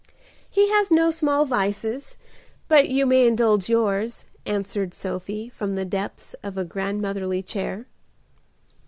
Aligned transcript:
"He 0.49 0.71
has 0.71 0.89
no 0.89 1.11
small 1.11 1.45
vices, 1.45 2.17
but 2.67 2.89
you 2.89 3.05
may 3.05 3.27
indulge 3.27 3.69
yours," 3.69 4.25
answered 4.47 4.95
Sophie, 4.95 5.47
from 5.47 5.75
the 5.75 5.85
depths 5.85 6.33
of 6.41 6.57
a 6.57 6.65
grandmotherly 6.65 7.43
chair. 7.43 7.85